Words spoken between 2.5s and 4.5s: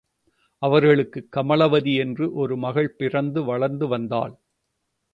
மகள் பிறந்து வளர்ந்து வந்தாள்.